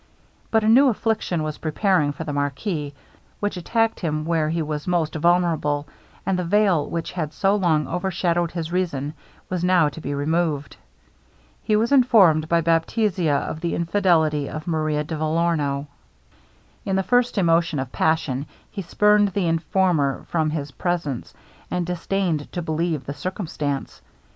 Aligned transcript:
But 0.49 0.63
a 0.63 0.67
new 0.67 0.87
affliction 0.87 1.43
was 1.43 1.59
preparing 1.59 2.11
for 2.11 2.23
the 2.23 2.33
marquis, 2.33 2.95
which 3.39 3.55
attacked 3.55 3.99
him 3.99 4.25
where 4.25 4.49
he 4.49 4.63
was 4.63 4.87
most 4.87 5.13
vulnerable; 5.13 5.87
and 6.25 6.39
the 6.39 6.43
veil, 6.43 6.89
which 6.89 7.11
had 7.11 7.33
so 7.33 7.55
long 7.55 7.85
overshadowed 7.87 8.49
his 8.49 8.71
reason, 8.71 9.13
was 9.47 9.63
now 9.63 9.89
to 9.89 10.01
be 10.01 10.15
removed. 10.15 10.75
He 11.61 11.75
was 11.75 11.91
informed 11.91 12.49
by 12.49 12.61
Baptista 12.61 13.31
of 13.31 13.61
the 13.61 13.75
infidelity 13.75 14.49
of 14.49 14.65
Maria 14.65 15.03
de 15.03 15.15
Vellorno. 15.15 15.85
In 16.83 16.95
the 16.95 17.03
first 17.03 17.37
emotion 17.37 17.77
of 17.77 17.91
passion, 17.91 18.47
he 18.71 18.81
spurned 18.81 19.27
the 19.33 19.45
informer 19.45 20.25
from 20.29 20.49
his 20.49 20.71
presence, 20.71 21.31
and 21.69 21.85
disdained 21.85 22.51
to 22.53 22.63
believe 22.63 23.05
the 23.05 23.13
circumstance. 23.13 24.01